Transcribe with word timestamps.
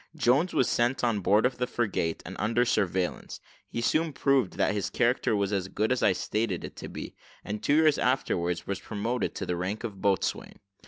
Jones 0.15 0.51
was 0.51 0.67
sent 0.67 1.03
on 1.03 1.19
board 1.19 1.45
of 1.45 1.59
the 1.59 1.67
frigate, 1.67 2.23
and 2.25 2.35
under 2.39 2.65
surveillance: 2.65 3.39
he 3.69 3.81
soon 3.81 4.13
proved 4.13 4.53
that 4.53 4.73
his 4.73 4.89
character 4.89 5.35
was 5.35 5.53
as 5.53 5.67
good 5.67 5.91
as 5.91 6.01
I 6.01 6.11
stated 6.11 6.63
it 6.63 6.75
to 6.77 6.89
be, 6.89 7.13
and 7.45 7.61
two 7.61 7.75
years 7.75 7.99
afterwards 7.99 8.65
was 8.65 8.79
promoted 8.79 9.35
to 9.35 9.45
the 9.45 9.55
rank 9.55 9.83
of 9.83 10.01
boatswain. 10.01 10.57